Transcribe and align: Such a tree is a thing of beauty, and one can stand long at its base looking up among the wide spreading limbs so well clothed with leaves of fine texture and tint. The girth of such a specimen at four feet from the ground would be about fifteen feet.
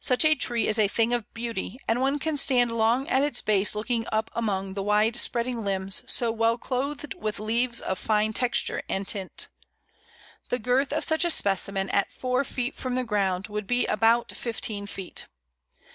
Such 0.00 0.22
a 0.26 0.34
tree 0.34 0.68
is 0.68 0.78
a 0.78 0.86
thing 0.86 1.14
of 1.14 1.32
beauty, 1.32 1.78
and 1.88 1.98
one 2.02 2.18
can 2.18 2.36
stand 2.36 2.72
long 2.72 3.08
at 3.08 3.22
its 3.22 3.40
base 3.40 3.74
looking 3.74 4.04
up 4.12 4.30
among 4.34 4.74
the 4.74 4.82
wide 4.82 5.16
spreading 5.16 5.64
limbs 5.64 6.02
so 6.06 6.30
well 6.30 6.58
clothed 6.58 7.14
with 7.14 7.38
leaves 7.40 7.80
of 7.80 7.98
fine 7.98 8.34
texture 8.34 8.82
and 8.86 9.08
tint. 9.08 9.48
The 10.50 10.58
girth 10.58 10.92
of 10.92 11.04
such 11.04 11.24
a 11.24 11.30
specimen 11.30 11.88
at 11.88 12.12
four 12.12 12.44
feet 12.44 12.74
from 12.74 12.96
the 12.96 13.02
ground 13.04 13.46
would 13.48 13.66
be 13.66 13.86
about 13.86 14.30
fifteen 14.32 14.86
feet. 14.86 15.24